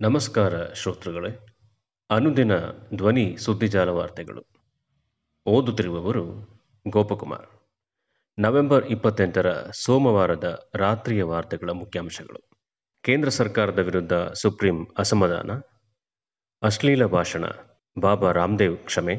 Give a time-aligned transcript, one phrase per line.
[0.00, 1.46] ನಮಸ್ಕಾರ ಶ್ರೋತೃಗಳೇ.
[2.10, 2.52] ಅನುದಿನ
[2.94, 4.44] ಧ್ವನಿ ಸುದ್ದಿಜಾಲ ವಾರ್ತೆಗಳು.
[5.46, 6.24] ಓದುತ್ತಿರುವವರು
[6.88, 7.46] ಗೋಪಕುಮಾರ್.
[8.38, 12.50] ನವೆಂಬರ್ ಇಪ್ಪತ್ತೆಂಟರ ಸೋಮವಾರದ ರಾತ್ರಿಯ ವಾರ್ತೆಗಳ ಮುಖ್ಯಾಂಶಗಳು.
[13.02, 15.50] ಕೇಂದ್ರ ಸರ್ಕಾರದ ವಿರುದ್ಧ ಸುಪ್ರೀಂ ಅಸಮಾಧಾನ.
[16.62, 17.44] ಅಶ್ಲೀಲ ಭಾಷಣ,
[18.00, 19.16] ಬಾಬಾ ರಾಮದೇವ್ ಕ್ಷಮೆ.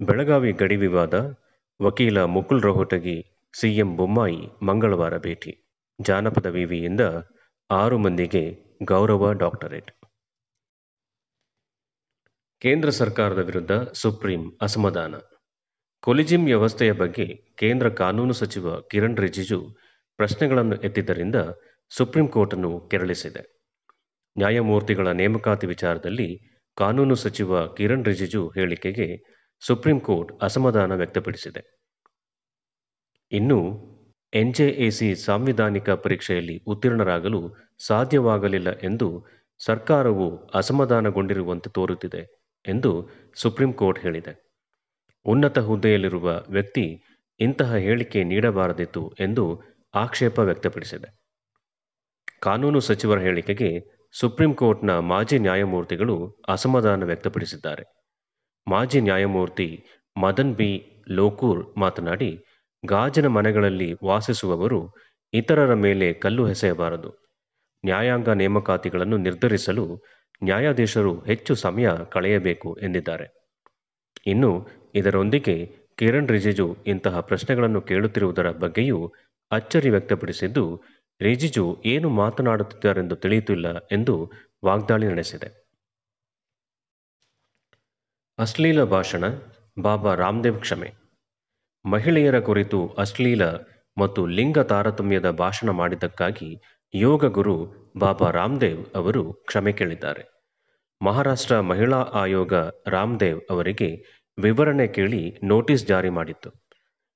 [0.00, 1.38] ಬೆಳಗಾವಿ ಗಡಿ ವಿವಾದ,
[1.82, 5.70] ವಕೀಲ ಮುಕುಲ್ ರೋಹಟಗಿ, ಸಿಎಂ ಬೊಮ್ಮಾಯಿ ಮಂಗಳವಾರ ಭೇಟಿ.
[6.00, 7.00] ಜಾನಪದ ವಿವಿಯಿಂದ
[7.70, 9.92] ಆರು ಮಂದಿಗೆ ಗೌರವ ಡಾಕ್ಟರೇಟ್.
[12.60, 15.14] ಕೇಂದ್ರ ಸರ್ಕಾರದ ವಿರುದ್ಧ ಸುಪ್ರೀಂ ಅಸಮಾಧಾನ.
[16.02, 19.76] ಕೊಲಿಜಿಂ ವ್ಯವಸ್ಥೆಯ ಬಗ್ಗೆ ಕೇಂದ್ರ ಕಾನೂನು ಸಚಿವ ಕಿರಣ್ ರಿಜಿಜು
[20.16, 21.34] ಪ್ರಶ್ನೆಗಳನ್ನು ಎತ್ತಿದ್ದರಿಂದ
[21.88, 23.70] ಸುಪ್ರೀಂ ಕೋರ್ಟ್ ಅನ್ನು ಕೆರಳಿಸಿದೆ.
[24.38, 26.40] ನ್ಯಾಯಮೂರ್ತಿಗಳ ನೇಮಕಾತಿ ವಿಚಾರದಲ್ಲಿ
[26.76, 29.22] ಕಾನೂನು ಸಚಿವ ಕಿರಣ್ ರಿಜಿಜು ಹೇಳಿಕೆಗೆ
[29.60, 31.84] ಸುಪ್ರೀಂ ಕೋರ್ಟ್ ಅಸಮಾಧಾನ ವ್ಯಕ್ತಪಡಿಸಿದೆ.
[33.32, 33.83] ಇನ್ನು
[34.34, 37.40] ಎನ್ಜೆಎಸಿ ಸಾಂವಿಧಾನಿಕ ಪರೀಕ್ಷೆಯಲ್ಲಿ ಉತ್ತೀರ್ಣರಾಗಲು
[37.86, 39.08] ಸಾಧ್ಯವಾಗಲಿಲ್ಲ ಎಂದು
[39.60, 42.22] ಸರ್ಕಾರವು ಅಸಮಾಧಾನಗೊಂಡಿರುವಂತೆ ತೋರುತ್ತಿದೆ
[42.64, 42.90] ಎಂದು
[43.34, 44.32] ಸುಪ್ರೀಂ ಕೋರ್ಟ್ ಹೇಳಿದೆ.
[45.26, 46.84] ಉನ್ನತ ಹುದ್ದೆಯಲ್ಲಿರುವ ವ್ಯಕ್ತಿ
[47.40, 49.44] ಇಂತಹ ಹೇಳಿಕೆ ನೀಡಬಾರದಿತ್ತು ಎಂದು
[49.94, 51.08] ಆಕ್ಷೇಪ ವ್ಯಕ್ತಪಡಿಸಿದೆ.
[52.42, 53.70] ಕಾನೂನು ಸಚಿವರ ಹೇಳಿಕೆಗೆ
[54.20, 56.16] ಸುಪ್ರೀಂ ಕೋರ್ಟ್ನ ಮಾಜಿ ನ್ಯಾಯಮೂರ್ತಿಗಳು
[56.48, 57.84] ಅಸಮಾಧಾನ ವ್ಯಕ್ತಪಡಿಸಿದ್ದಾರೆ.
[58.66, 59.68] ಮಾಜಿ ನ್ಯಾಯಮೂರ್ತಿ
[60.16, 60.70] ಮದನ್ ಬಿ
[61.10, 62.30] ಲೋಕೂರ್ ಮಾತನಾಡಿ
[62.86, 64.94] ಗಾಜಿನ ಮನೆಗಳಲ್ಲಿ ವಾಸಿಸುವವರು
[65.32, 67.10] ಇತರರ ಮೇಲೆ ಕಲ್ಲು ಎಸೆಯಬಾರದು.
[67.84, 70.02] ನ್ಯಾಯಾಂಗ ನೇಮಕಾತಿಗಳನ್ನು ನಿರ್ಧರಿಸಲು
[70.42, 73.44] ನ್ಯಾಯಾಧೀಶರು ಹೆಚ್ಚು ಸಮಯ ಕಳೆಯಬೇಕು ಎಂದಿದ್ದಾರೆ.
[74.26, 79.12] ಇನ್ನು ಇದರೊಂದಿಗೆ ಕಿರಣ್ ರಿಜಿಜು ಇಂತಹ ಪ್ರಶ್ನೆಗಳನ್ನು ಕೇಳುತ್ತಿರುವುದರ ಬಗ್ಗೆಯೂ
[79.50, 80.82] ಅಚ್ಚರಿ ವ್ಯಕ್ತಪಡಿಸಿದ್ದು,
[81.20, 84.30] ರಿಜಿಜು ಏನು ಮಾತನಾಡುತ್ತಿದ್ದಾರೆಂದು ತಿಳಿಯುತ್ತಿಲ್ಲ ಎಂದು
[84.64, 85.64] ವಾಗ್ದಾಳಿ ನಡೆಸಿದೆ.
[88.38, 89.24] ಅಶ್ಲೀಲ ಭಾಷಣ,
[89.82, 91.03] ಬಾಬಾ ರಾಮದೇವ್ ಕ್ಷಮೆ.
[91.84, 93.44] ಮಹಿಳೆಯರ ಕುರಿತು ಅಶ್ಲೀಲ
[93.96, 96.50] ಮತ್ತು ಲಿಂಗ ತಾರತಮ್ಯದ ಭಾಷಣ ಮಾಡಿದ್ದಕ್ಕಾಗಿ
[96.94, 97.56] ಯೋಗ ಗುರು
[97.96, 100.24] ಬಾಬಾ ರಾಮದೇವ್ ಅವರು ಕ್ಷಮೆ ಕೇಳಿದ್ದಾರೆ.
[101.00, 102.54] ಮಹಾರಾಷ್ಟ್ರ ಮಹಿಳಾ ಆಯೋಗ
[102.86, 103.88] ರಾಮದೇವ್ ಅವರಿಗೆ
[104.38, 106.50] ವಿವರಣೆ ಕೇಳಿ ನೋಟಿಸ್ ಜಾರಿ ಮಾಡಿತ್ತು.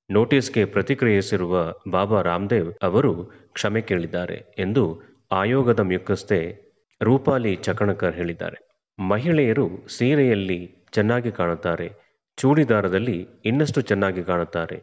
[0.09, 1.55] ನೋಟಿಸ್ಗೆ ಪ್ರತಿಕ್ರಿಯಿಸಿರುವ
[1.89, 3.13] ಬಾಬಾ ರಾಮದೇವ್ ಅವರು
[3.53, 4.83] ಕ್ಷಮೆ ಕೇಳಿದ್ದಾರೆ ಎಂದು
[5.31, 6.39] ಆಯೋಗದ ಮುಖ್ಯಸ್ಥೆ
[7.01, 8.57] ರೂಪಾಲಿ ಚಕಣಕರ್ ಹೇಳಿದ್ದಾರೆ.
[8.99, 10.59] ಮಹಿಳೆಯರು ಸೀರೆಯಲ್ಲಿ
[10.91, 11.87] ಚೆನ್ನಾಗಿ ಕಾಣುತ್ತಾರೆ
[12.39, 14.77] ಚೂಡಿದಾರದಲ್ಲಿ ಇನ್ನಷ್ಟು ಚೆನ್ನಾಗಿ ಕಾಣುತ್ತಾರೆ.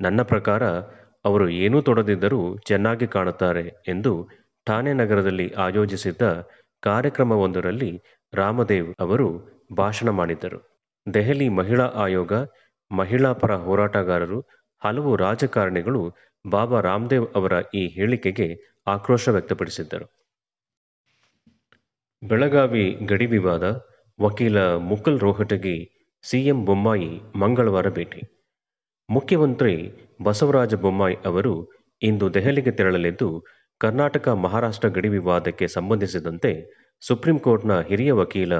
[0.00, 0.62] ನನ್ನ ಪ್ರಕಾರ,
[1.24, 4.12] ಅವರು ಏನೂ ತೊಡದಿದ್ದರೂ ಚೆನ್ನಾಗಿ ಕಾಣುತ್ತಾರೆ ಎಂದು
[4.66, 6.22] ಠಾಣೆ ನಗರದಲ್ಲಿ ಆಯೋಜಿಸಿದ್ದ
[6.82, 7.92] ಕಾರ್ಯಕ್ರಮವೊಂದರಲ್ಲಿ
[8.32, 9.28] ರಾಮದೇವ್ ಅವರು
[9.76, 10.58] ಭಾಷಣ ಮಾಡಿದ್ದರು
[11.06, 12.32] ದೆಹಲಿ ಮಹಿಳಾ ಆಯೋಗ,
[12.90, 14.38] ಮಹಿಳಾ ಪರ ಹೋರಾಟಗಾರರು,
[14.82, 16.02] ಹಲವು ರಾಜಕಾರಣಿಗಳು
[16.44, 18.48] ಬಾಬಾ ರಾಮದೇವ್ ಅವರ ಈ ಹೇಳಿಕೆಗೆ
[18.86, 20.06] ಆಕ್ರೋಶ ವ್ಯಕ್ತಪಡಿಸಿದ್ದರು.
[22.22, 23.64] ಬೆಳಗಾವಿ ಗಡಿ ವಿವಾದ,
[24.18, 24.58] ವಕೀಲ
[24.90, 25.76] ಮುಕುಲ್ ರೋಹಟಗಿ
[26.28, 27.08] ಸಿಎಂ ಬೊಮ್ಮಾಯಿ
[27.40, 28.20] ಮಂಗಳವಾರ ಭೇಟಿ.
[29.08, 29.74] ಮುಖ್ಯಮಂತ್ರಿ
[30.26, 31.52] ಬಸವರಾಜ ಬೊಮ್ಮಾಯಿ ಅವರು
[32.02, 33.28] ಇಂದು ದೆಹಲಿಗೆ ತೆರಳಲಿದ್ದು,
[33.80, 36.52] ಕರ್ನಾಟಕ ಮಹಾರಾಷ್ಟ್ರ ಗಡಿ ವಿವಾದಕ್ಕೆ ಸಂಬಂಧಿಸಿದಂತೆ
[37.02, 38.54] ಸುಪ್ರೀಂ ಕೋರ್ಟ್ನ ಹಿರಿಯ ವಕೀಲ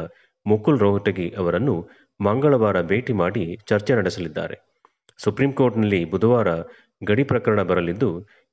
[0.46, 1.76] ಮುಕುಲ್ ರೋಹಟಗಿ ಅವರನ್ನು
[2.20, 4.56] ಮಂಗಳವಾರ ಭೇಟಿ ಮಾಡಿ ಚರ್ಚೆ ನಡೆಸಲಿದ್ದಾರೆ.
[5.18, 6.48] ಸುಪ್ರೀಂ ಕೋರ್ಟ್ನಲ್ಲಿ ಬುಧವಾರ
[7.02, 8.10] ಗಡಿ ಪ್ರಕರಣ ಬರಲಿದ್ದು,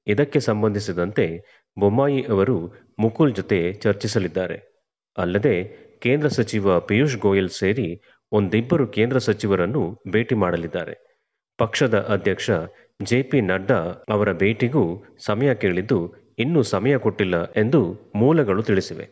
[0.07, 1.25] ಇದಕ್ಕೆ ಸಂಬಂಧಿಸಿದಂತೆ
[1.77, 2.57] ಬೊಮ್ಮಾಯಿ ಅವರು
[2.99, 4.57] ಮುಕುಲ್ ಜೊತೆ ಚರ್ಚಿಸಲಿದ್ದಾರೆ.
[5.17, 5.55] ಅಲ್ಲದೆ
[6.03, 7.87] ಕೇಂದ್ರ ಸಚಿವ ಪಿಯೂಷ್ ಗೋಯಲ್ ಸೇರಿ
[8.33, 10.95] ಒಂದಿಬ್ಬರು ಕೇಂದ್ರ ಸಚಿವರನ್ನು ಭೇಟಿ ಮಾಡಲಿದ್ದಾರೆ.
[11.59, 12.51] ಪಕ್ಷದ ಅಧ್ಯಕ್ಷ
[13.01, 13.79] ಜೆ ಪಿ ನಡ್ಡಾ
[14.09, 14.83] ಅವರ ಭೇಟಿಗೂ
[15.25, 15.99] ಸಮಯ ಕೇಳಿದ್ದು
[16.39, 17.81] ಇನ್ನೂ ಸಮಯ ಕೊಟ್ಟಿಲ್ಲ ಎಂದು
[18.15, 19.05] ಮೂಲಗಳು ತಿಳಿಸಿವೆ.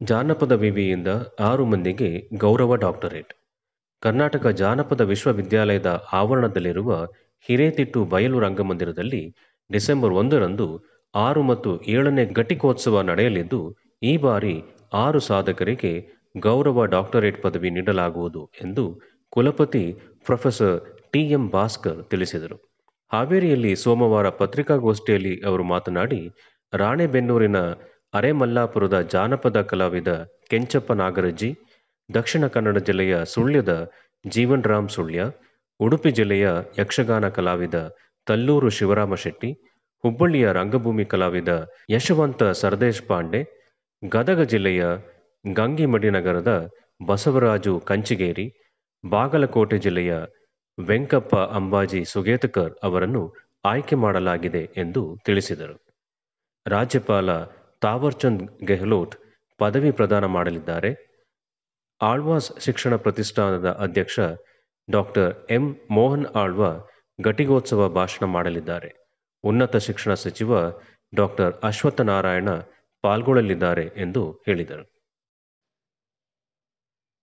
[0.00, 1.10] ಜಾನಪದ ವಿವಿಯಿಂದ
[1.40, 3.32] ಆರು ಮಂದಿಗೆ ಗೌರವ ಡಾಕ್ಟರೇಟ್.
[4.02, 6.90] ಕರ್ನಾಟಕ ಜಾನಪದ ವಿಶ್ವವಿದ್ಯಾಲಯದ ಆವರಣದಲ್ಲಿರುವ
[7.46, 9.22] ಹಿರೇತಿಟ್ಟು ಬಯಲು ರಂಗಮಂದಿರದಲ್ಲಿ
[9.70, 10.66] ಡಿಸೆಂಬರ್ ಒಂದರಂದು
[11.14, 13.60] ಆರು ಮತ್ತು ಏಳನೇ ಘಟಿಕೋತ್ಸವ ನಡೆಯಲಿದ್ದು,
[14.02, 14.56] ಈ ಬಾರಿ
[14.94, 15.92] ಆರು ಸಾಧಕರಿಗೆ
[16.44, 18.84] ಗೌರವ ಡಾಕ್ಟರೇಟ್ ಪದವಿ ನೀಡಲಾಗುವುದು ಎಂದು
[19.32, 19.84] ಕುಲಪತಿ
[20.24, 20.76] ಪ್ರೊಫೆಸರ್
[21.10, 22.56] ಟಿ ಎಂ ಭಾಸ್ಕರ್ ತಿಳಿಸಿದರು.
[23.12, 26.20] ಹಾವೇರಿಯಲ್ಲಿ ಸೋಮವಾರ ಪತ್ರಿಕಾಗೋಷ್ಠಿಯಲ್ಲಿ ಅವರು ಮಾತನಾಡಿ,
[26.72, 27.58] ರಾಣೆಬೆನ್ನೂರಿನ
[28.14, 30.08] ಅರೆಮಲ್ಲಾಪುರದ ಜಾನಪದ ಕಲಾವಿದ
[30.50, 31.50] ಕೆಂಚಪ್ಪ ನಾಗರಜ್ಜಿ,
[32.08, 33.72] ದಕ್ಷಿಣ ಕನ್ನಡ ಜಿಲ್ಲೆಯ ಸುಳ್ಯದ
[34.26, 35.20] ಜೀವನ್ ರಾಮ್ ಸುಳ್ಯ,
[35.80, 36.48] ಉಡುಪಿ ಜಿಲ್ಲೆಯ
[36.78, 37.76] ಯಕ್ಷಗಾನ ಕಲಾವಿದ
[38.26, 39.50] ತಲ್ಲೂರು ಶಿವರಾಮ ಶೆಟ್ಟಿ,
[40.04, 41.48] ಹುಬ್ಬಳ್ಳಿಯ ರಂಗಭೂಮಿ ಕಲಾವಿದ
[41.90, 43.40] ಯಶವಂತ ಸರದೇಶ್ ಪಾಂಡೆ,
[44.02, 44.84] ಗದಗ ಜಿಲ್ಲೆಯ
[45.46, 46.70] ಗಂಗಿಮಡಿ ನಗರದ
[47.06, 48.52] ಬಸವರಾಜು ಕಂಚಿಗೇರಿ,
[49.06, 50.14] ಬಾಗಲಕೋಟೆ ಜಿಲ್ಲೆಯ
[50.78, 53.34] ವೆಂಕಪ್ಪ ಅಂಬಾಜಿ ಸುಗೇತಕರ್ ಅವರನ್ನು
[53.64, 55.86] ಆಯ್ಕೆ ಮಾಡಲಾಗಿದೆ ಎಂದು ತಿಳಿಸಿದರು.
[56.66, 57.44] ರಾಜ್ಯಪಾಲ
[57.80, 59.14] ತಾವರ್ಚಂದ್ ಗೆಹ್ಲೋಟ್
[59.58, 60.90] ಪದವಿ ಪ್ರದಾನ ಮಾಡಲಿದ್ದಾರೆ.
[62.02, 64.20] ಆಳ್ವಾಸ್ ಶಿಕ್ಷಣ ಪ್ರತಿಷ್ಠಾನದ ಅಧ್ಯಕ್ಷ
[64.90, 65.76] ಡಾಕ್ಟರ್ ಎಂ.
[65.90, 66.64] ಮೋಹನ್ ಆಳ್ವ
[67.24, 68.90] ಘಟಿಕೋತ್ಸವ ಭಾಷಣ ಮಾಡಲಿದ್ದಾರೆ.
[69.44, 70.54] ಉನ್ನತ ಶಿಕ್ಷಣ ಸಚಿವ
[71.14, 72.50] ಡಾಕ್ಟರ್ ಅಶ್ವತ್ಥನಾರಾಯಣ
[73.02, 74.95] ಪಾಲ್ಗೊಳ್ಳಲಿದ್ದಾರೆ ಎಂದು ಹೇಳಿದರು.